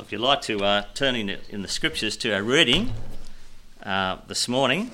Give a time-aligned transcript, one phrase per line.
[0.00, 2.92] If you'd like to uh, turn in, in the scriptures to our reading
[3.84, 4.90] uh, this morning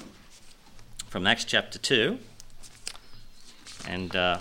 [1.09, 2.19] from Acts chapter 2,
[3.89, 4.39] and uh,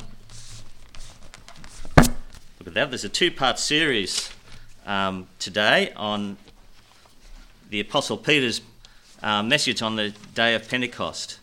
[1.96, 2.90] look at that.
[2.92, 4.32] There's a two part series
[4.86, 6.36] um, today on
[7.70, 8.60] the Apostle Peter's
[9.24, 11.40] uh, message on the day of Pentecost.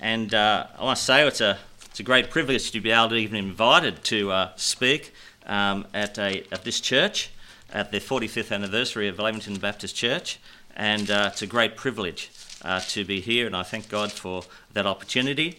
[0.00, 3.08] And uh, I want to say it's a, it's a great privilege to be able
[3.08, 5.12] to even invited to uh, speak
[5.46, 7.30] um, at, a, at this church
[7.72, 10.38] at the 45th anniversary of Lavington Baptist Church,
[10.76, 12.30] and uh, it's a great privilege
[12.62, 15.58] uh, to be here, and I thank God for that opportunity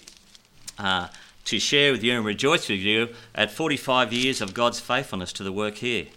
[0.77, 1.07] uh,
[1.45, 5.43] to share with you and rejoice with you at 45 years of God's faithfulness to
[5.43, 6.07] the work here.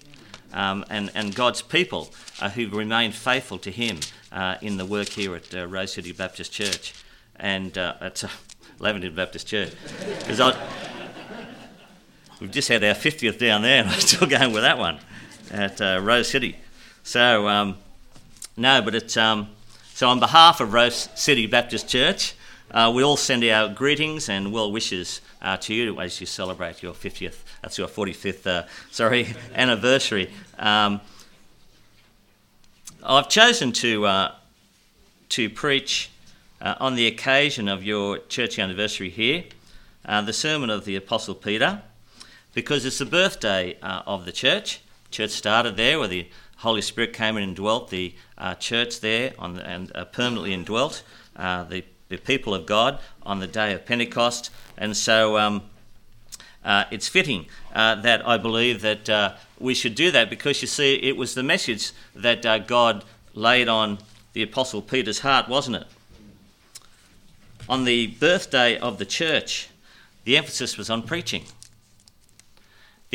[0.52, 2.10] Um, and, and God's people
[2.40, 3.98] uh, who remain faithful to Him
[4.30, 6.94] uh, in the work here at uh, Rose City Baptist Church
[7.36, 8.22] and uh, at
[8.78, 9.72] Lavington Baptist Church.
[10.20, 10.40] Because
[12.40, 14.98] we've just had our 50th down there, and I'm still going with that one
[15.50, 16.56] at uh, Rose City.
[17.02, 17.76] So, um,
[18.56, 19.48] no, but it's um,
[19.92, 22.34] so on behalf of Rose City Baptist Church,
[22.70, 26.82] uh, we all send our greetings and well wishes uh, to you as you celebrate
[26.82, 30.30] your 50th, that's your 45th, uh, sorry, anniversary.
[30.58, 31.00] Um,
[33.02, 34.34] I've chosen to uh,
[35.30, 36.10] to preach
[36.60, 39.44] uh, on the occasion of your church anniversary here,
[40.04, 41.82] the sermon of the Apostle Peter
[42.54, 44.80] because it's the birthday uh, of the church.
[45.10, 49.34] Church started there where the Holy Spirit came in and dwelt the uh, church there
[49.38, 51.02] on the, and uh, permanently indwelt
[51.36, 54.50] uh, the, the people of God on the day of Pentecost.
[54.78, 55.62] And so um,
[56.64, 60.94] uh, it's fitting uh, that I believe that we should do that because you see,
[60.94, 63.98] it was the message that God laid on
[64.32, 65.86] the Apostle Peter's heart, wasn't it?
[67.68, 69.68] On the birthday of the church,
[70.24, 71.44] the emphasis was on preaching.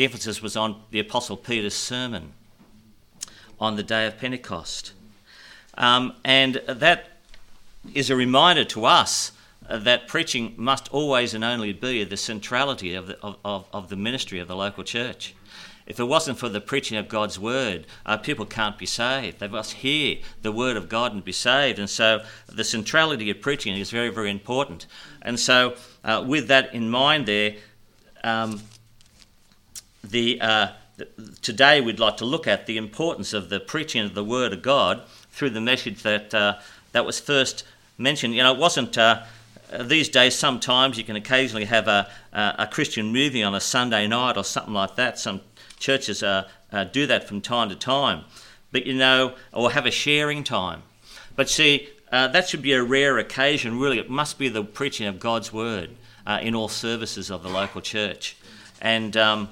[0.00, 2.32] The emphasis was on the Apostle Peter's sermon
[3.60, 4.94] on the day of Pentecost.
[5.74, 7.18] Um, and that
[7.92, 9.32] is a reminder to us
[9.68, 14.38] that preaching must always and only be the centrality of the, of, of the ministry
[14.38, 15.34] of the local church.
[15.84, 19.38] If it wasn't for the preaching of God's word, uh, people can't be saved.
[19.38, 21.78] They must hear the word of God and be saved.
[21.78, 24.86] And so the centrality of preaching is very, very important.
[25.20, 27.56] And so, uh, with that in mind, there,
[28.24, 28.62] um,
[30.02, 30.68] the, uh,
[31.42, 34.62] today we'd like to look at the importance of the preaching of the Word of
[34.62, 36.58] God through the message that uh,
[36.92, 37.64] that was first
[37.98, 38.34] mentioned.
[38.34, 38.96] You know, it wasn't.
[38.96, 39.22] Uh,
[39.82, 44.36] these days, sometimes you can occasionally have a, a, Christian movie on a Sunday night
[44.36, 45.16] or something like that.
[45.16, 45.42] Some
[45.78, 48.24] churches uh, uh, do that from time to time,
[48.72, 50.82] but you know, or have a sharing time.
[51.36, 53.78] But see, uh, that should be a rare occasion.
[53.78, 55.90] Really, it must be the preaching of God's word
[56.42, 58.36] in all services of the local church,
[58.80, 59.16] and.
[59.16, 59.50] Um,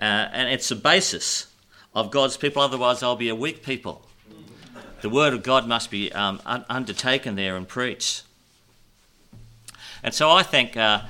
[0.00, 1.48] uh, and it's the basis
[1.94, 4.06] of God's people, otherwise, they'll be a weak people.
[5.00, 8.24] The word of God must be um, un- undertaken there and preached.
[10.02, 11.02] And so I thank uh,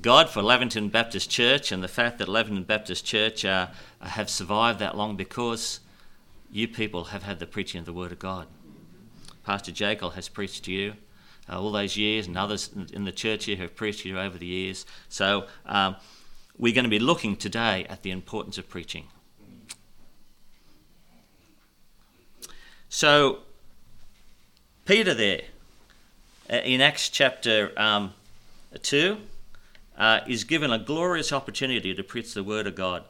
[0.00, 3.68] God for Lavington Baptist Church and the fact that Lavington Baptist Church uh,
[4.00, 5.80] have survived that long because
[6.50, 8.46] you people have had the preaching of the Word of God.
[9.44, 10.94] Pastor Jekyll has preached to you
[11.48, 14.38] uh, all those years, and others in the church here have preached to you over
[14.38, 14.86] the years.
[15.08, 15.96] So um,
[16.56, 19.06] we're going to be looking today at the importance of preaching.
[22.88, 23.40] So,
[24.84, 25.42] Peter, there
[26.50, 28.12] uh, in Acts chapter um,
[28.82, 29.16] 2,
[29.96, 33.04] uh, is given a glorious opportunity to preach the word of God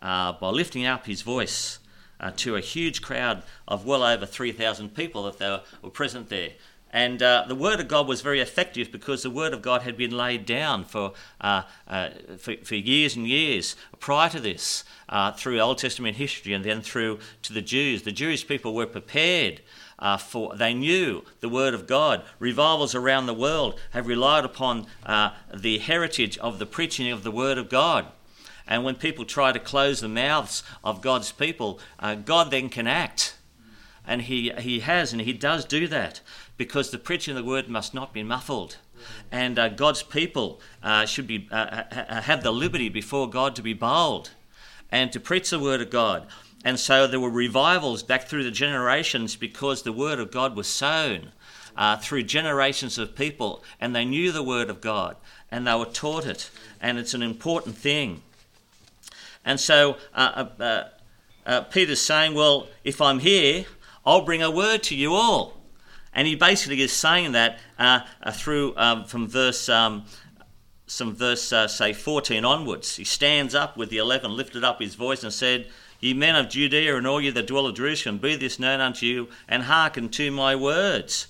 [0.00, 1.78] uh, by lifting up his voice
[2.20, 6.50] uh, to a huge crowd of well over 3,000 people that were, were present there.
[6.94, 9.96] And uh, the Word of God was very effective because the Word of God had
[9.96, 15.32] been laid down for, uh, uh, for, for, years and years prior to this, uh,
[15.32, 18.02] through Old Testament history and then through to the Jews.
[18.02, 19.60] The Jewish people were prepared.
[19.96, 22.24] Uh, for they knew the word of God.
[22.40, 27.30] Revivals around the world have relied upon uh, the heritage of the preaching of the
[27.30, 28.06] word of God.
[28.66, 31.78] And when people try to close the mouths of God's people,
[32.24, 33.36] God then can act.
[34.04, 36.20] And he, he has, and he does do that
[36.56, 38.76] because the preaching of the word must not be muffled.
[39.30, 41.82] And uh, God's people uh, should be, uh,
[42.22, 44.30] have the liberty before God to be bold
[44.90, 46.26] and to preach the word of God.
[46.64, 50.66] And so there were revivals back through the generations because the word of God was
[50.66, 51.32] sown
[51.76, 55.16] uh, through generations of people and they knew the word of God
[55.50, 56.50] and they were taught it.
[56.80, 58.22] And it's an important thing.
[59.44, 60.46] And so uh,
[61.44, 63.66] uh, Peter's saying, Well, if I'm here,
[64.06, 65.53] I'll bring a word to you all.
[66.14, 70.04] And he basically is saying that uh, uh, through um, from verse um,
[70.86, 72.96] some verse, uh, say 14 onwards.
[72.96, 75.68] He stands up with the eleven, lifted up his voice, and said,
[76.00, 79.06] Ye men of Judea and all ye that dwell at Jerusalem, be this known unto
[79.06, 81.28] you, and hearken to my words.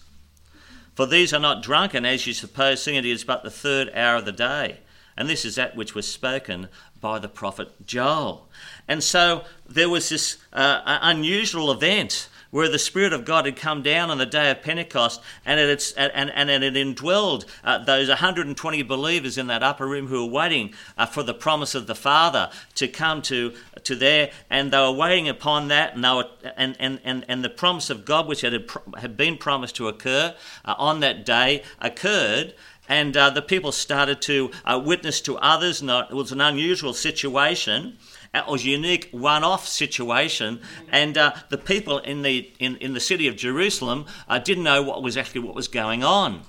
[0.94, 4.16] For these are not drunken, as you suppose, seeing it is but the third hour
[4.16, 4.80] of the day.
[5.16, 6.68] And this is that which was spoken
[7.00, 8.48] by the prophet Joel.
[8.88, 13.82] And so there was this uh, unusual event where the Spirit of God had come
[13.82, 18.82] down on the day of Pentecost and it and, and it indwelled uh, those 120
[18.84, 22.48] believers in that upper room who were waiting uh, for the promise of the Father
[22.76, 24.30] to come to, to there.
[24.48, 27.90] And they were waiting upon that and, they were, and, and, and, and the promise
[27.90, 32.54] of God, which had, had been promised to occur uh, on that day, occurred
[32.88, 35.80] and uh, the people started to uh, witness to others.
[35.80, 37.98] And it was an unusual situation.
[38.34, 40.60] It was a unique one-off situation,
[40.90, 44.82] and uh, the people in the in, in the city of Jerusalem uh, didn't know
[44.82, 46.42] what was actually what was going on.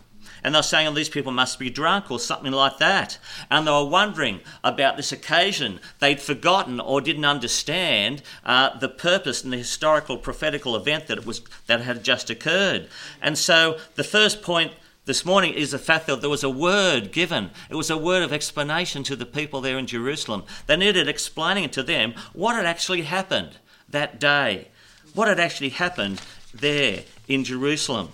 [0.44, 3.18] And they're saying, oh, these people must be drunk or something like that.
[3.50, 5.80] And they were wondering about this occasion.
[5.98, 11.42] They'd forgotten or didn't understand uh, the purpose and the historical prophetical event that, was,
[11.66, 12.90] that had just occurred.
[13.24, 14.74] And so the first point
[15.06, 17.52] this morning is the fact that there was a word given.
[17.70, 20.44] It was a word of explanation to the people there in Jerusalem.
[20.66, 23.58] They needed explaining to them what had actually happened
[23.88, 24.70] that day,
[25.14, 26.22] what had actually happened
[26.54, 28.10] there in Jerusalem.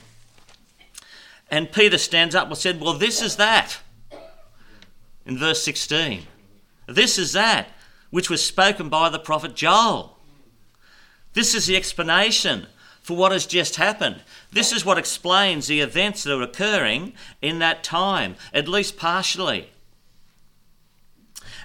[1.49, 3.79] And Peter stands up and said, Well, this is that.
[5.25, 6.23] In verse 16.
[6.87, 7.69] This is that
[8.09, 10.17] which was spoken by the prophet Joel.
[11.33, 12.67] This is the explanation
[13.01, 14.21] for what has just happened.
[14.51, 19.69] This is what explains the events that are occurring in that time, at least partially.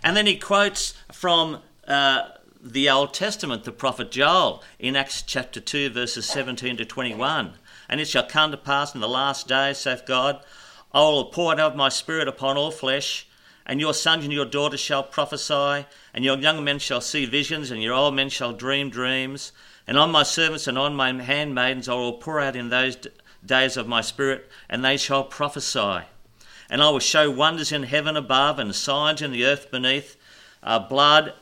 [0.03, 2.29] And then he quotes from uh,
[2.62, 7.53] the Old Testament, the prophet Joel, in Acts chapter 2, verses 17 to 21.
[7.88, 10.43] And it shall come to pass in the last days, saith God,
[10.93, 13.29] I will pour out of my spirit upon all flesh,
[13.67, 17.71] and your sons and your daughters shall prophesy, and your young men shall see visions,
[17.71, 19.53] and your old men shall dream dreams.
[19.87, 22.97] And on my servants and on my handmaidens I will pour out in those
[23.44, 26.00] days of my spirit, and they shall prophesy.
[26.69, 30.17] And I will show wonders in heaven above and signs in the earth beneath
[30.62, 31.33] uh, blood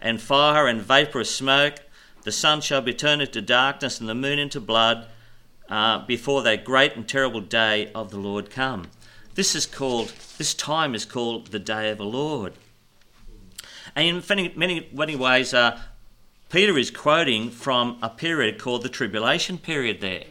[0.00, 1.76] and fire and vaporous smoke.
[2.24, 5.06] The sun shall be turned into darkness and the moon into blood
[5.70, 8.88] uh, before that great and terrible day of the Lord come.
[9.34, 12.52] This is called, this time is called the day of the Lord.
[13.94, 15.80] And in many, many, many ways, uh,
[16.48, 20.24] Peter is quoting from a period called the tribulation period there.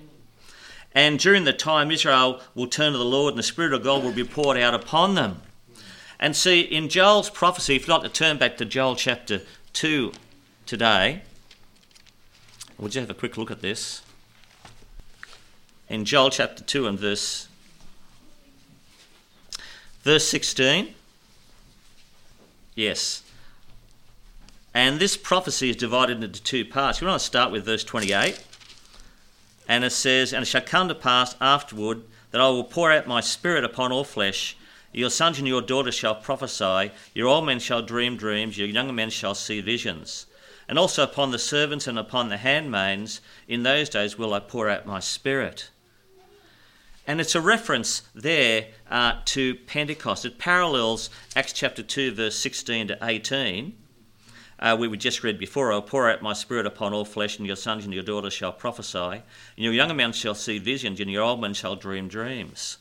[0.93, 4.01] And during the time, Israel will turn to the Lord and the Spirit of God
[4.01, 5.41] will be poured out upon them.
[6.19, 9.41] And see, in Joel's prophecy, if you'd like to turn back to Joel chapter
[9.73, 10.13] 2
[10.65, 11.21] today,
[12.77, 14.01] we'll just have a quick look at this.
[15.89, 17.49] In Joel chapter 2 and verse,
[20.03, 20.95] verse 16.
[22.73, 23.24] Yes.
[24.75, 26.99] And this prophecy is divided into two parts.
[26.99, 28.43] We want to start with verse 28.
[29.69, 32.01] And it says, And it shall come to pass afterward
[32.31, 34.57] that I will pour out my spirit upon all flesh.
[34.91, 38.91] Your sons and your daughters shall prophesy, your old men shall dream dreams, your younger
[38.91, 40.25] men shall see visions.
[40.67, 44.69] And also upon the servants and upon the handmaids, in those days will I pour
[44.69, 45.69] out my spirit.
[47.07, 50.25] And it's a reference there uh, to Pentecost.
[50.25, 53.73] It parallels Acts chapter 2, verse 16 to 18
[54.59, 57.47] uh, we were just read before, I'll pour out my spirit upon all flesh, and
[57.47, 59.23] your sons and your daughters shall prophesy, and
[59.57, 62.77] your younger men shall see visions, and your old men shall dream dreams.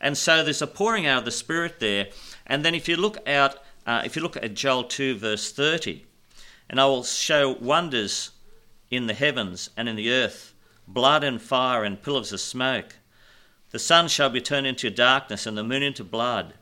[0.00, 2.08] And so there's a pouring out of the Spirit there.
[2.46, 6.04] And then if you look out, uh, if you look at Joel 2, verse 30,
[6.68, 8.30] and I will show wonders
[8.90, 10.54] in the heavens and in the earth,
[10.86, 12.96] blood and fire and pillars of smoke.
[13.70, 16.54] The sun shall be turned into darkness and the moon into blood,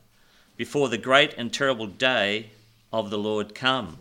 [0.57, 2.51] before the great and terrible day
[2.93, 3.99] of the Lord come.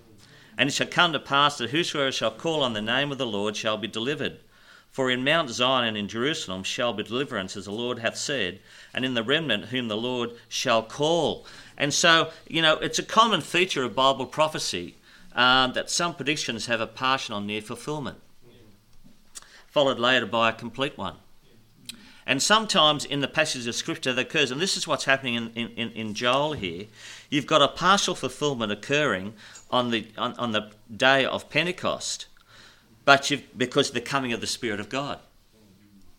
[0.57, 3.25] And it shall come to pass that whosoever shall call on the name of the
[3.25, 4.39] Lord shall be delivered.
[4.91, 8.59] For in Mount Zion and in Jerusalem shall be deliverance, as the Lord hath said,
[8.93, 11.47] and in the remnant whom the Lord shall call.
[11.77, 14.95] And so, you know, it's a common feature of Bible prophecy
[15.33, 18.19] um, that some predictions have a partial near fulfillment,
[19.67, 21.15] followed later by a complete one.
[22.25, 25.49] And sometimes in the passages of Scripture that occurs, and this is what's happening in,
[25.55, 26.85] in, in Joel here,
[27.29, 29.33] you've got a partial fulfillment occurring
[29.69, 32.27] on the, on, on the day of Pentecost,
[33.05, 35.19] but you've, because of the coming of the Spirit of God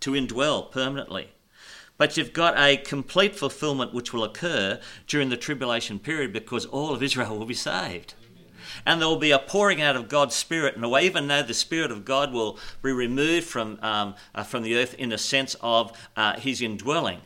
[0.00, 1.30] to indwell permanently.
[1.96, 6.92] But you've got a complete fulfillment which will occur during the tribulation period because all
[6.92, 8.14] of Israel will be saved.
[8.84, 11.42] And there will be a pouring out of God's Spirit in a way, even though
[11.42, 15.18] the Spirit of God will be removed from, um, uh, from the earth in a
[15.18, 17.20] sense of uh, His indwelling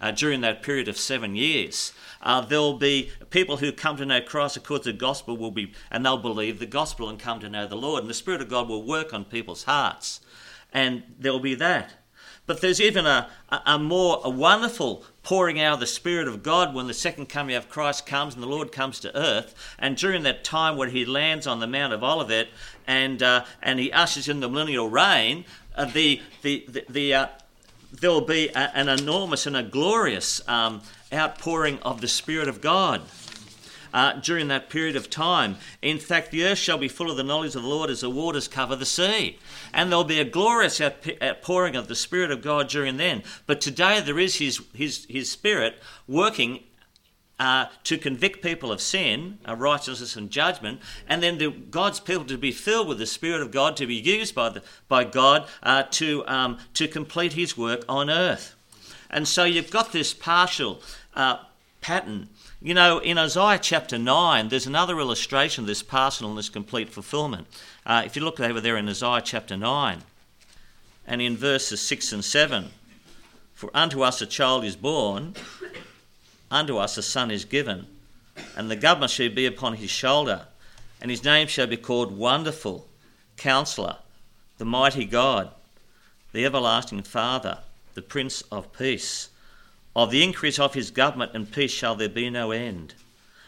[0.00, 1.92] uh, during that period of seven years.
[2.22, 5.72] Uh, there'll be people who come to know Christ according to the gospel will be,
[5.90, 8.48] and they'll believe the gospel and come to know the Lord, and the Spirit of
[8.48, 10.20] God will work on people's hearts,
[10.72, 11.92] and there'll be that.
[12.46, 16.42] But there's even a, a, a more a wonderful pouring out of the Spirit of
[16.42, 19.54] God when the second coming of Christ comes and the Lord comes to earth.
[19.78, 22.48] And during that time when he lands on the Mount of Olivet
[22.86, 27.26] and, uh, and he ushers in the millennial reign, uh, the, the, the, the uh,
[27.90, 32.60] there will be a, an enormous and a glorious um, outpouring of the Spirit of
[32.60, 33.02] God.
[33.94, 35.56] Uh, during that period of time.
[35.80, 38.10] In fact, the earth shall be full of the knowledge of the Lord as the
[38.10, 39.38] waters cover the sea.
[39.72, 43.22] And there'll be a glorious outpouring of the Spirit of God during then.
[43.46, 46.64] But today there is His, his, his Spirit working
[47.38, 52.24] uh, to convict people of sin, uh, righteousness, and judgment, and then the, God's people
[52.24, 55.46] to be filled with the Spirit of God, to be used by, the, by God
[55.62, 58.56] uh, to, um, to complete His work on earth.
[59.08, 60.82] And so you've got this partial
[61.14, 61.38] uh,
[61.84, 62.26] pattern.
[62.62, 66.88] You know, in Isaiah chapter 9, there's another illustration of this partial and this complete
[66.88, 67.46] fulfillment.
[67.84, 70.02] Uh, if you look over there in Isaiah chapter 9,
[71.06, 72.70] and in verses 6 and 7,
[73.52, 75.34] For unto us a child is born,
[76.50, 77.86] unto us a son is given,
[78.56, 80.46] and the government shall be upon his shoulder,
[81.02, 82.88] and his name shall be called Wonderful,
[83.36, 83.98] Counselor,
[84.56, 85.50] the Mighty God,
[86.32, 87.58] the Everlasting Father,
[87.92, 89.28] the Prince of Peace.
[89.96, 92.94] Of the increase of his government and peace shall there be no end.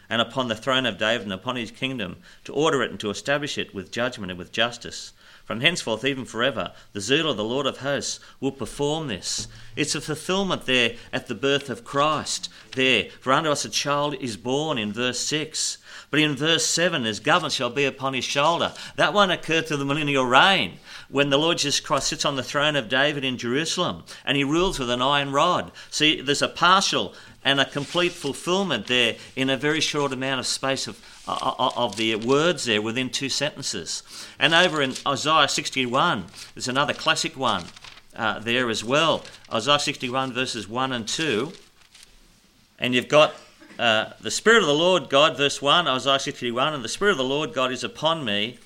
[0.09, 3.11] And upon the throne of David and upon his kingdom, to order it and to
[3.11, 5.13] establish it with judgment and with justice.
[5.47, 9.47] From henceforth, even forever, the zeal of the Lord of hosts will perform this.
[9.77, 12.49] It's a fulfillment there at the birth of Christ.
[12.73, 15.79] There, for unto us a child is born in verse 6.
[16.11, 18.73] But in verse 7, his government shall be upon his shoulder.
[18.97, 22.43] That won't occur to the millennial reign when the Lord Jesus Christ sits on the
[22.43, 25.71] throne of David in Jerusalem and he rules with an iron rod.
[25.91, 30.47] See, there's a partial and a complete fulfillment there in a very short amount of
[30.47, 34.03] space of, of the words there within two sentences.
[34.39, 37.65] And over in Isaiah 61, there's another classic one
[38.15, 39.25] uh, there as well.
[39.53, 41.53] Isaiah 61, verses 1 and 2.
[42.79, 43.35] And you've got
[43.79, 47.19] uh, the Spirit of the Lord God, verse 1, Isaiah 61, and the Spirit of
[47.19, 48.59] the Lord God is upon me,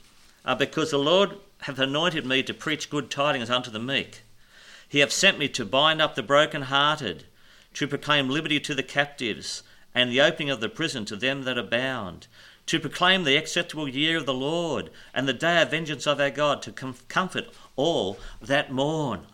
[0.44, 4.22] uh, because the Lord hath anointed me to preach good tidings unto the meek.
[4.88, 7.24] He hath sent me to bind up the broken-hearted,
[7.74, 9.62] to proclaim liberty to the captives,
[9.94, 12.26] and the opening of the prison to them that are bound,
[12.70, 16.30] to proclaim the acceptable year of the Lord, and the day of vengeance of our
[16.30, 19.26] God, to com- comfort all that mourn.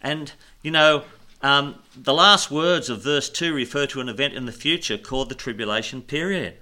[0.00, 1.04] And, you know,
[1.42, 5.28] um, the last words of verse 2 refer to an event in the future called
[5.28, 6.54] the tribulation period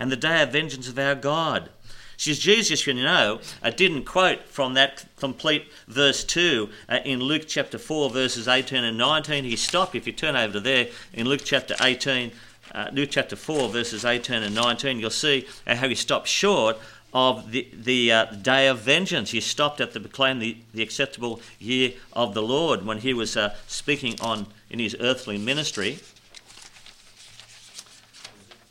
[0.00, 1.70] and the day of vengeance of our God.
[2.16, 7.44] Says Jesus, you know, I didn't quote from that complete verse 2 uh, in Luke
[7.46, 9.44] chapter 4, verses 18 and 19.
[9.44, 12.32] He stopped, if you turn over to there, in Luke chapter 18,
[12.72, 16.76] uh, Luke chapter 4, verses 18 and 19, you'll see how he stopped short
[17.12, 19.30] of the, the uh, day of vengeance.
[19.30, 23.36] He stopped at the proclaim the, the acceptable year of the Lord when he was
[23.36, 25.98] uh, speaking on in his earthly ministry.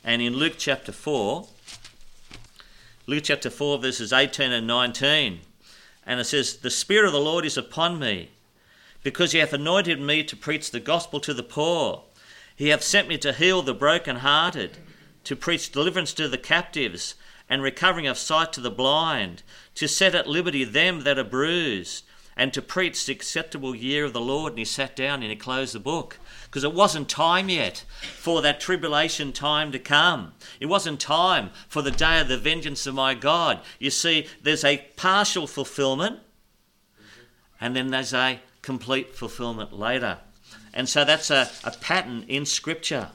[0.02, 1.46] And in Luke chapter 4,
[3.06, 5.40] Luke chapter 4, verses 18 and 19.
[6.06, 8.30] And it says, The Spirit of the Lord is upon me,
[9.02, 12.04] because he hath anointed me to preach the gospel to the poor.
[12.60, 14.76] He hath sent me to heal the brokenhearted,
[15.24, 17.14] to preach deliverance to the captives,
[17.48, 19.42] and recovering of sight to the blind,
[19.76, 22.04] to set at liberty them that are bruised,
[22.36, 24.52] and to preach the acceptable year of the Lord.
[24.52, 28.42] And he sat down and he closed the book because it wasn't time yet for
[28.42, 30.34] that tribulation time to come.
[30.60, 33.60] It wasn't time for the day of the vengeance of my God.
[33.78, 36.18] You see, there's a partial fulfillment
[37.58, 40.18] and then there's a complete fulfillment later.
[40.72, 43.08] And so that's a, a pattern in Scripture.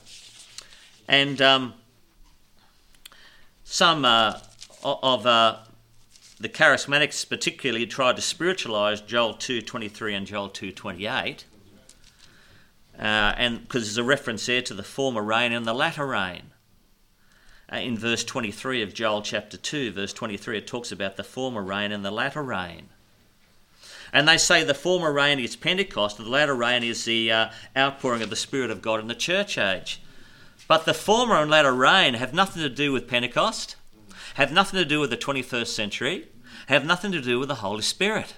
[1.07, 1.73] And um,
[3.63, 4.39] some uh,
[4.83, 5.59] of uh,
[6.39, 11.43] the charismatics particularly tried to spiritualize Joel 2.23 and Joel 2.28
[12.97, 16.51] uh, and because there's a reference there to the former rain and the latter rain.
[17.71, 21.61] Uh, in verse 23 of Joel chapter 2, verse 23, it talks about the former
[21.61, 22.89] rain and the latter rain.
[24.15, 27.49] And they say the former rain is Pentecost, and the latter rain is the uh,
[27.75, 30.01] outpouring of the Spirit of God in the church age.
[30.69, 33.75] But the former and latter rain have nothing to do with Pentecost,
[34.35, 36.29] have nothing to do with the 21st century,
[36.67, 38.35] have nothing to do with the Holy Spirit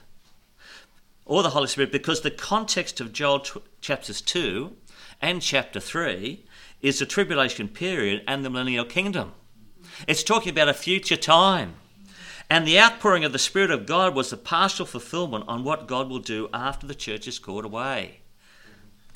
[1.26, 4.76] or the Holy Spirit because the context of Joel t- chapters 2
[5.22, 6.44] and chapter 3
[6.82, 9.34] is the tribulation period and the millennial kingdom.
[10.08, 11.76] It's talking about a future time.
[12.50, 16.10] And the outpouring of the Spirit of God was the partial fulfillment on what God
[16.10, 18.22] will do after the church is caught away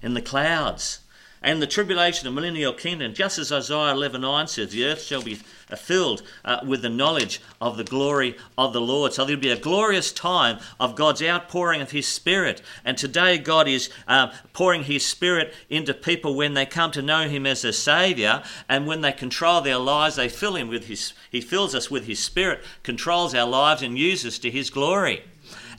[0.01, 1.00] in the clouds.
[1.41, 5.39] And the tribulation of millennial kingdom, just as Isaiah 11:9 says, the earth shall be
[5.75, 9.13] filled uh, with the knowledge of the glory of the Lord.
[9.13, 12.62] So there'll be a glorious time of God's outpouring of His Spirit.
[12.86, 17.27] And today, God is uh, pouring His Spirit into people when they come to know
[17.27, 21.13] Him as a Saviour, and when they control their lives, they fill Him with His.
[21.31, 25.24] He fills us with His Spirit, controls our lives, and uses to His glory.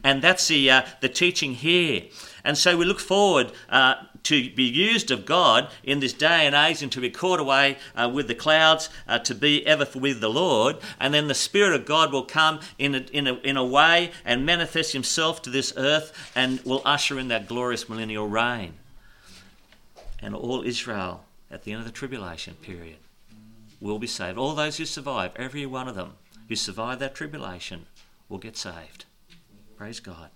[0.04, 2.02] And that's the uh, the teaching here.
[2.45, 6.55] And so we look forward uh, to be used of God in this day and
[6.55, 10.21] age and to be caught away uh, with the clouds uh, to be ever with
[10.21, 10.76] the Lord.
[11.00, 14.12] And then the Spirit of God will come in a, in, a, in a way
[14.25, 18.75] and manifest Himself to this earth and will usher in that glorious millennial reign.
[20.21, 22.97] And all Israel at the end of the tribulation period
[23.81, 24.38] will be saved.
[24.38, 26.12] All those who survive, every one of them
[26.49, 27.87] who survive that tribulation,
[28.29, 29.05] will get saved.
[29.76, 30.31] Praise God.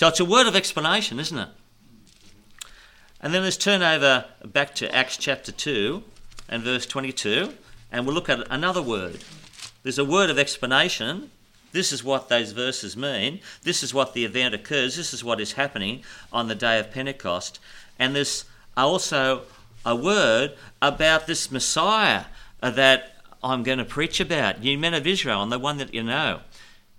[0.00, 1.50] So it's a word of explanation, isn't it?
[3.20, 6.02] And then let's turn over back to Acts chapter 2
[6.48, 7.52] and verse 22,
[7.92, 9.22] and we'll look at another word.
[9.82, 11.30] There's a word of explanation.
[11.72, 13.40] This is what those verses mean.
[13.62, 14.96] This is what the event occurs.
[14.96, 16.02] This is what is happening
[16.32, 17.60] on the day of Pentecost.
[17.98, 18.46] And there's
[18.78, 19.42] also
[19.84, 22.24] a word about this Messiah
[22.62, 24.64] that I'm going to preach about.
[24.64, 26.40] You men of Israel, and the one that you know.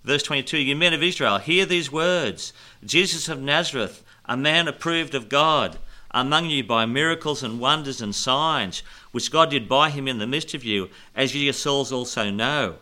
[0.04, 2.52] Verse 22 You men of Israel, hear these words
[2.84, 5.78] Jesus of Nazareth, a man approved of God,
[6.10, 8.82] among you by miracles and wonders and signs,
[9.12, 12.76] which God did by him in the midst of you, as ye yourselves also know.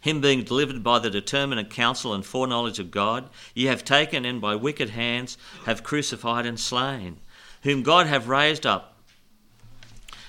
[0.00, 4.40] Him being delivered by the determinate counsel and foreknowledge of God, ye have taken and
[4.40, 7.18] by wicked hands have crucified and slain,
[7.62, 8.96] whom God have raised up,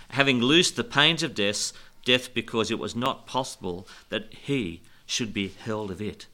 [0.09, 1.71] having loosed the pains of death,
[2.05, 6.27] death because it was not possible that he should be held of it.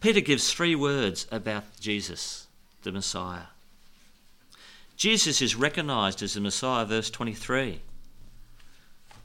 [0.00, 2.46] Peter gives three words about Jesus,
[2.82, 3.46] the Messiah.
[4.96, 7.80] Jesus is recognized as the Messiah, verse 23.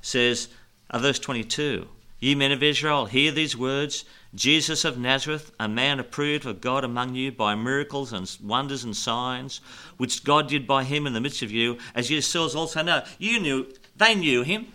[0.02, 0.48] Says,
[0.90, 1.88] uh, verse 22,
[2.20, 6.84] Ye men of Israel, hear these words Jesus of Nazareth, a man approved of God
[6.84, 9.60] among you by miracles and wonders and signs,
[9.98, 13.04] which God did by him in the midst of you, as yourselves also know.
[13.18, 14.72] You knew, they knew him.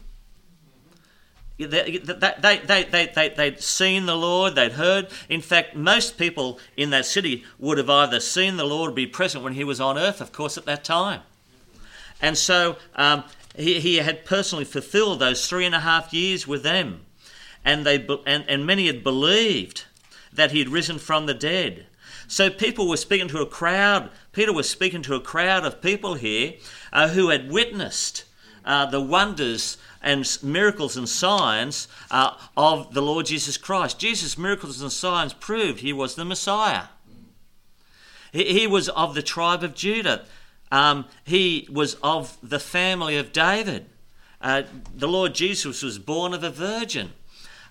[1.57, 5.09] They, they, they, they, they, they'd seen the Lord, they'd heard.
[5.29, 9.45] In fact, most people in that city would have either seen the Lord be present
[9.45, 11.21] when he was on earth, of course, at that time.
[12.21, 13.25] And so um,
[13.57, 17.03] he, he had personally fulfilled those three and a half years with them.
[17.65, 19.85] And, they, and, and many had believed
[20.33, 21.87] that he had risen from the dead.
[22.27, 26.15] So people were speaking to a crowd, Peter was speaking to a crowd of people
[26.15, 26.55] here
[26.93, 28.25] uh, who had witnessed
[28.65, 33.99] uh, the wonders and miracles and signs uh, of the Lord Jesus Christ.
[33.99, 36.85] Jesus' miracles and signs proved he was the Messiah.
[38.33, 40.25] He, he was of the tribe of Judah.
[40.71, 43.87] Um, he was of the family of David.
[44.41, 47.13] Uh, the Lord Jesus was born of a virgin.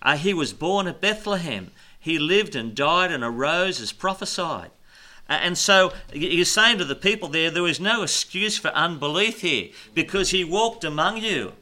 [0.01, 1.71] Uh, he was born at Bethlehem.
[1.99, 4.71] He lived and died and arose as prophesied.
[5.29, 9.69] And so he's saying to the people there, there is no excuse for unbelief here
[9.93, 11.53] because he walked among you.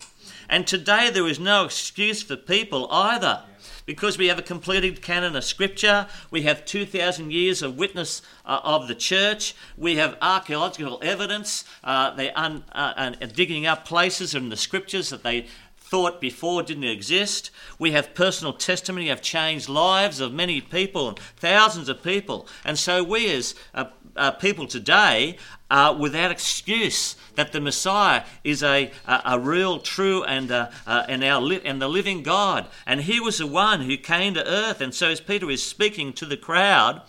[0.50, 3.44] And today there is no excuse for people either.
[3.86, 8.60] Because we have a completed canon of Scripture, we have 2,000 years of witness uh,
[8.64, 14.50] of the church, we have archaeological evidence, uh, they un, uh, digging up places in
[14.50, 15.48] the Scriptures that they
[15.92, 17.52] thought before didn't exist.
[17.78, 22.48] We have personal testimony of changed lives of many people, thousands of people.
[22.64, 25.38] And so we as uh, uh, people today
[25.70, 31.04] are without excuse that the Messiah is a, a, a real, true, and, uh, uh,
[31.10, 32.68] and, our li- and the living God.
[32.86, 34.80] And he was the one who came to earth.
[34.80, 37.02] And so, as Peter is speaking to the crowd,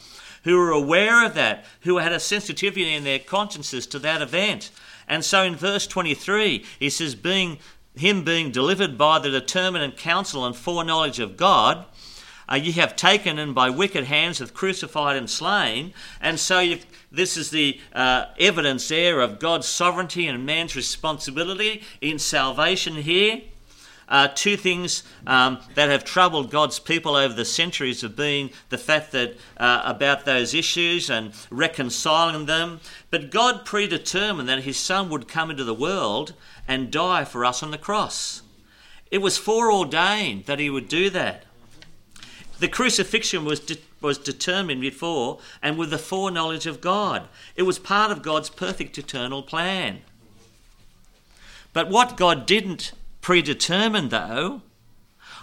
[0.42, 4.72] who were aware of that, who had a sensitivity in their consciences to that event.
[5.06, 7.58] And so in verse 23, he says, being
[7.94, 11.84] him being delivered by the determinate counsel and foreknowledge of God,
[12.50, 15.94] uh, ye have taken and by wicked hands have crucified and slain.
[16.20, 16.74] And so
[17.10, 23.42] this is the uh, evidence there of God's sovereignty and man's responsibility in salvation here.
[24.12, 28.76] Uh, two things um, that have troubled God's people over the centuries have been the
[28.76, 32.80] fact that uh, about those issues and reconciling them.
[33.08, 36.34] But God predetermined that His Son would come into the world
[36.68, 38.42] and die for us on the cross.
[39.10, 41.44] It was foreordained that He would do that.
[42.58, 47.28] The crucifixion was, de- was determined before and with the foreknowledge of God.
[47.56, 50.02] It was part of God's perfect eternal plan.
[51.72, 54.60] But what God didn't predetermine, though,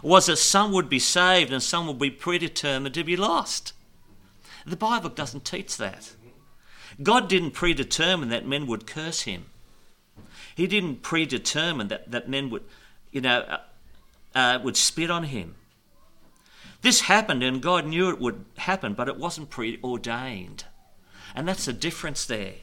[0.04, 3.74] was that some would be saved and some would be predetermined to be lost.
[4.65, 6.12] The Bible doesn't teach that.
[7.02, 9.46] God didn't predetermine that men would curse him.
[10.54, 12.63] He didn't predetermine that, that men would,
[13.12, 13.60] you know, uh,
[14.36, 15.56] uh, would spit on him.
[16.82, 20.65] This happened and God knew it would happen, but it wasn't preordained.
[21.36, 22.56] And that's the difference there.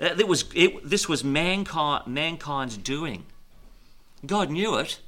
[0.00, 3.26] Uh, it was, it, this was mankind, mankind's doing.
[4.24, 5.00] God knew it.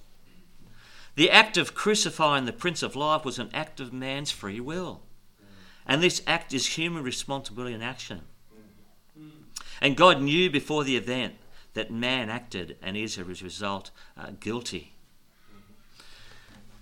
[1.14, 5.03] The act of crucifying the Prince of Life was an act of man's free will.
[5.87, 8.22] And this act is human responsibility in action.
[9.81, 11.35] And God knew before the event
[11.75, 14.92] that man acted and is as a result uh, guilty.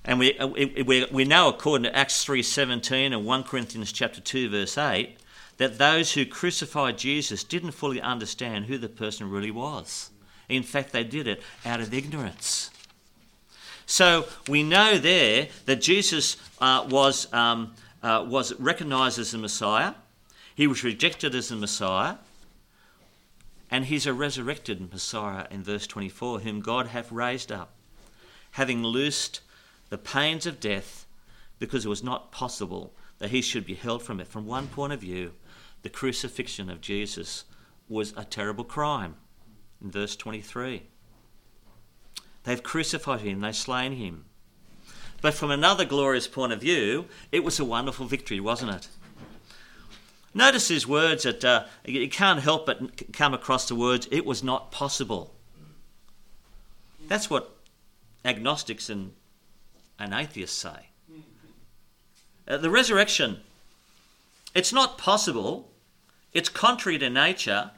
[0.05, 4.49] And we, uh, we, we know according to Acts 3.17 and 1 Corinthians chapter 2
[4.49, 5.17] verse 8
[5.59, 10.11] that those who crucified Jesus didn't fully understand who the person really was.
[10.51, 12.71] In fact, they did it out of ignorance.
[13.87, 19.95] So we know there that Jesus uh, was, um, uh, was recognized as the Messiah,
[20.55, 22.17] he was rejected as the Messiah,
[23.71, 27.73] and he's a resurrected Messiah in verse 24, whom God hath raised up,
[28.53, 29.41] having loosed
[29.89, 31.07] the pains of death,
[31.59, 34.27] because it was not possible that he should be held from it.
[34.27, 35.33] From one point of view,
[35.83, 37.45] the crucifixion of Jesus
[37.89, 39.17] was a terrible crime.
[39.81, 40.83] Verse 23,
[42.45, 44.27] they've crucified him, they've slain him.
[45.23, 48.89] But from another glorious point of view, it was a wonderful victory, wasn't it?
[50.33, 54.45] Notice his words that uh, you can't help but come across the words, it was
[54.45, 55.35] not possible.
[57.09, 57.57] That's what
[58.25, 59.13] agnostics and,
[59.99, 60.91] and atheists say.
[62.47, 63.41] Uh, the resurrection,
[64.55, 65.71] it's not possible,
[66.33, 67.73] it's contrary to nature,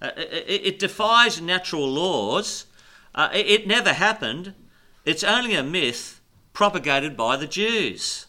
[0.00, 2.66] uh, it, it, defies natural laws,
[3.14, 4.54] uh, it, it never happened,
[5.04, 6.20] it's only a myth
[6.52, 8.26] propagated by the Jews.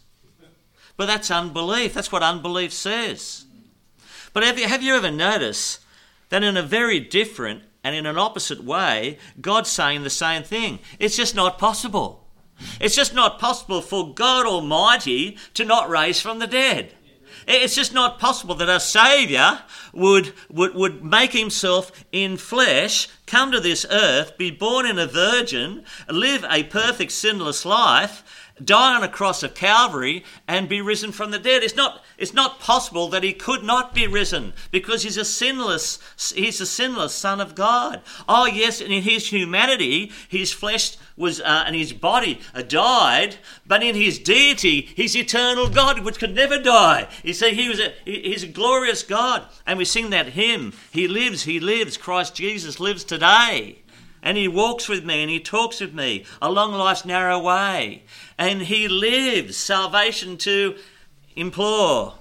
[0.95, 3.45] But that's unbelief, that's what unbelief says.
[4.33, 5.79] But have you, have you ever noticed
[6.29, 10.79] that in a very different and in an opposite way, God's saying the same thing?
[10.99, 12.27] It's just not possible.
[12.79, 16.96] It's just not possible for God Almighty to not raise from the dead.
[17.47, 19.59] It's just not possible that our Saviour
[19.93, 25.07] would, would, would make himself in flesh, come to this earth, be born in a
[25.07, 28.21] virgin, live a perfect sinless life,
[28.63, 31.63] die on a cross of Calvary and be risen from the dead.
[31.63, 35.99] It's not, it's not possible that he could not be risen because he's a sinless,
[36.33, 38.01] he's a sinless Son of God.
[38.27, 43.37] Oh yes, and in his humanity, his flesh was uh, and his body uh, died,
[43.65, 47.07] but in his deity, he's eternal God which could never die.
[47.23, 50.73] You see, he was a, he's a glorious God, and we sing that hymn.
[50.91, 51.97] He lives, he lives.
[51.97, 53.79] Christ Jesus lives today.
[54.27, 58.03] And he walks with me and he talks with me along life's narrow way
[58.37, 60.75] and he lives salvation to
[61.37, 62.15] implore.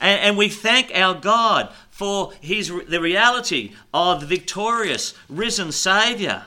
[0.00, 6.44] And, and we thank our God for his, the reality of the victorious, risen Saviour.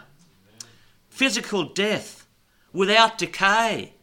[1.07, 2.25] Physical death
[2.73, 3.93] without decay.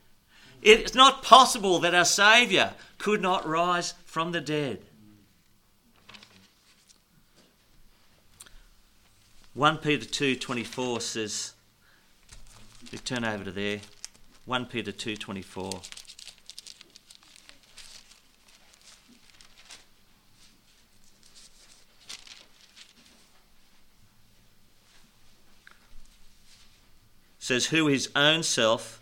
[0.63, 4.85] It's not possible that our Saviour could not rise from the dead.
[9.55, 11.53] 1 Peter 2:24 says,
[12.91, 13.81] we turn over to there.
[14.47, 15.91] 1 Peter 2:24
[27.39, 29.01] says who his own self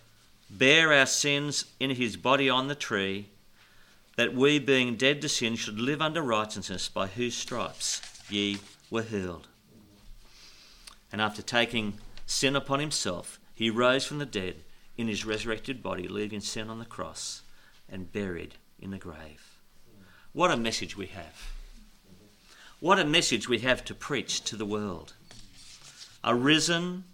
[0.50, 3.30] bare our sins in his body on the tree
[4.16, 8.58] that we being dead to sin should live under righteousness by whose stripes ye
[8.90, 9.48] were healed
[11.12, 14.56] and after taking sin upon himself he rose from the dead
[14.96, 17.42] in his resurrected body, leaving sin on the cross
[17.88, 19.58] and buried in the grave.
[20.32, 21.52] What a message we have.
[22.80, 25.12] What a message we have to preach to the world.
[26.24, 27.04] A risen,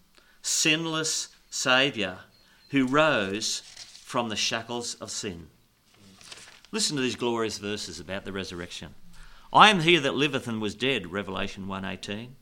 [0.41, 2.21] sinless Saviour
[2.71, 3.61] who rose
[4.05, 5.49] from the shackles of sin.
[6.71, 8.95] Listen to these glorious verses about the resurrection.
[9.53, 12.35] I am he that liveth and was dead, Revelation 1:18.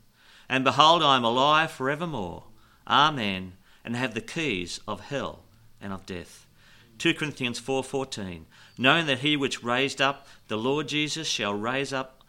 [0.49, 2.43] And behold, I am alive forevermore.
[2.87, 3.53] Amen
[3.87, 5.43] and have the keys of hell
[5.79, 6.45] and of death.
[6.97, 8.45] 2 Corinthians 4:14
[8.77, 12.21] Knowing that he which raised up the Lord Jesus shall raise up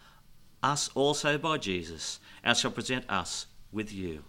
[0.63, 4.23] us also by Jesus and shall present us with you.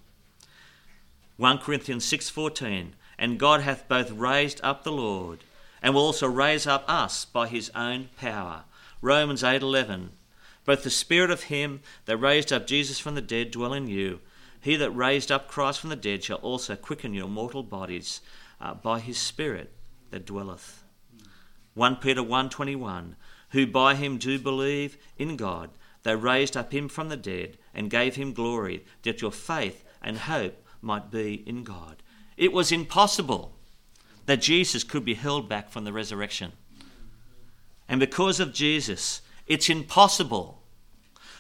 [1.38, 5.43] 1 Corinthians 6:14 And God hath both raised up the Lord
[5.84, 8.63] and will also raise up us by his own power.
[9.02, 10.10] Romans 8:11
[10.69, 14.19] Both the spirit of him that raised up Jesus from the dead dwell in you
[14.62, 18.21] he that raised up Christ from the dead shall also quicken your mortal bodies
[18.62, 19.71] uh, by his Spirit
[20.12, 20.84] that dwelleth.
[21.73, 23.15] 1 Peter 1.21
[23.49, 25.71] Who by him do believe in God,
[26.03, 30.19] they raised up him from the dead and gave him glory, that your faith and
[30.19, 32.03] hope might be in God.
[32.38, 33.55] It was impossible
[34.27, 36.51] that Jesus could be held back from the resurrection.
[37.88, 40.59] And because of Jesus, it's impossible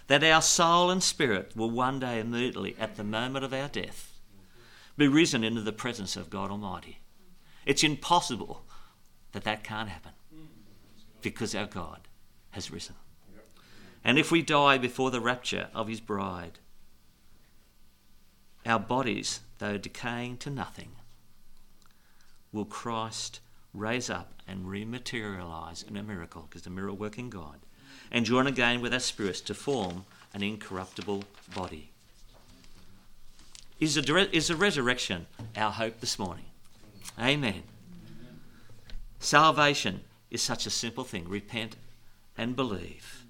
[0.09, 4.19] that our soul and spirit will one day immediately, at the moment of our death,
[4.97, 6.97] be risen into the presence of God Almighty.
[7.63, 8.63] It's impossible
[9.33, 10.13] that that can't happen
[11.21, 11.99] because our God
[12.51, 12.95] has risen.
[14.03, 16.57] And if we die before the rapture of his bride,
[18.65, 20.93] our bodies, though decaying to nothing,
[22.51, 23.41] will Christ
[23.75, 27.59] raise up and rematerialize in a miracle, because the miracle working God,
[28.11, 31.23] and join again with our spirits to form an incorruptible
[31.55, 31.89] body.
[33.79, 36.45] Is the, is the resurrection our hope this morning?
[37.19, 37.63] Amen.
[39.19, 41.27] Salvation is such a simple thing.
[41.27, 41.75] Repent
[42.37, 43.23] and believe.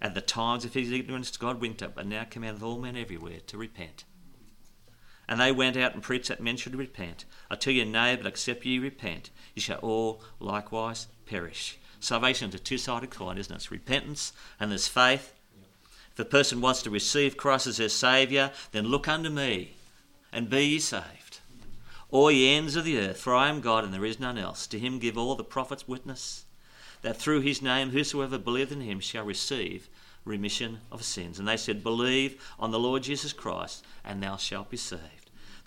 [0.00, 3.40] At the times of his ignorance, God winked up and now commandeth all men everywhere
[3.46, 4.04] to repent.
[5.28, 7.24] And they went out and preached that men should repent.
[7.50, 11.78] I tell you, nay, but except ye repent, ye shall all likewise perish.
[12.00, 13.56] Salvation is a two sided coin, isn't it?
[13.56, 15.34] It's repentance and there's faith.
[16.12, 19.76] If a person wants to receive Christ as their Saviour, then look unto me
[20.32, 21.40] and be ye saved.
[22.10, 24.66] All ye ends of the earth, for I am God and there is none else.
[24.68, 26.44] To him give all the prophets witness
[27.02, 29.88] that through his name whosoever believeth in him shall receive
[30.24, 31.38] remission of sins.
[31.38, 35.27] And they said, Believe on the Lord Jesus Christ, and thou shalt be saved.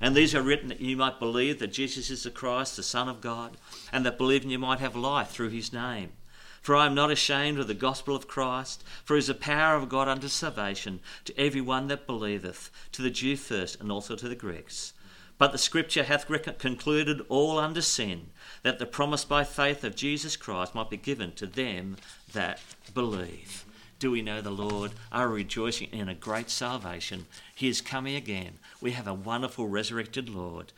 [0.00, 3.08] And these are written that you might believe that Jesus is the Christ, the Son
[3.08, 3.56] of God,
[3.92, 6.12] and that believing you might have life through his name.
[6.60, 9.76] For I am not ashamed of the gospel of Christ, for it is the power
[9.76, 14.16] of God unto salvation to every one that believeth, to the Jew first, and also
[14.16, 14.94] to the Greeks.
[15.36, 16.26] But the Scripture hath
[16.58, 18.30] concluded all under sin,
[18.62, 21.96] that the promise by faith of Jesus Christ might be given to them
[22.32, 22.60] that
[22.94, 23.64] believe
[24.04, 27.24] do we know the Lord, are rejoicing in a great salvation.
[27.54, 28.58] He is coming again.
[28.78, 30.74] We have a wonderful resurrected Lord.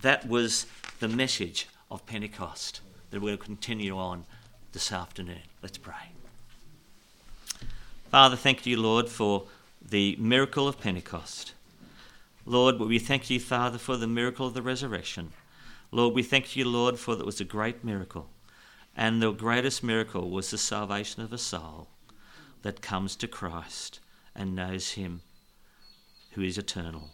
[0.00, 0.64] That was
[0.98, 2.80] the message of Pentecost
[3.10, 4.24] that we'll continue on
[4.72, 5.42] this afternoon.
[5.62, 6.12] Let's pray.
[8.10, 9.44] Father, thank you, Lord, for
[9.86, 11.52] the miracle of Pentecost.
[12.46, 15.32] Lord, we thank you, Father, for the miracle of the resurrection.
[15.90, 18.30] Lord, we thank you, Lord, for that was a great miracle.
[18.96, 21.88] And the greatest miracle was the salvation of a soul
[22.62, 24.00] that comes to Christ
[24.34, 25.22] and knows Him
[26.32, 27.10] who is eternal.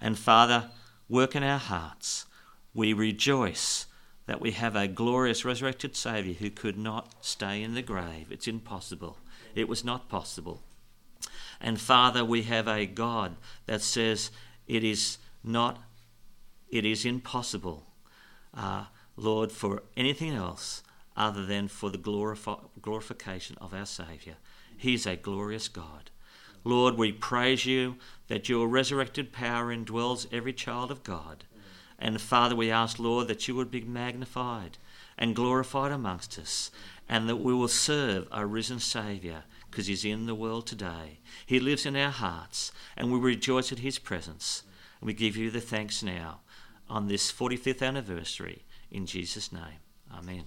[0.00, 0.70] And Father,
[1.08, 2.26] work in our hearts.
[2.74, 3.86] We rejoice
[4.26, 8.26] that we have a glorious resurrected Saviour who could not stay in the grave.
[8.30, 9.18] It's impossible.
[9.54, 10.62] It was not possible.
[11.60, 14.30] And Father, we have a God that says
[14.66, 15.78] it is not,
[16.70, 17.86] it is impossible,
[18.54, 20.82] uh, Lord, for anything else
[21.16, 24.36] other than for the glorifi- glorification of our Saviour.
[24.76, 26.10] He's a glorious God.
[26.64, 27.96] Lord, we praise you
[28.28, 31.44] that your resurrected power indwells every child of God.
[31.98, 34.78] And Father, we ask, Lord, that you would be magnified
[35.16, 36.70] and glorified amongst us,
[37.08, 41.20] and that we will serve our risen Saviour, because he's in the world today.
[41.44, 44.62] He lives in our hearts, and we rejoice at his presence.
[45.00, 46.40] And we give you the thanks now
[46.88, 48.64] on this 45th anniversary.
[48.90, 49.80] In Jesus' name,
[50.12, 50.44] amen.